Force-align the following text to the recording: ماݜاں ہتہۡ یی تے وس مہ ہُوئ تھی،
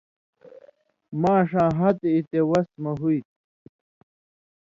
ماݜاں 1.21 1.71
ہتہۡ 1.79 2.11
یی 2.13 2.19
تے 2.29 2.39
وس 2.49 2.69
مہ 2.83 2.91
ہُوئ 2.99 3.19
تھی، 3.25 3.31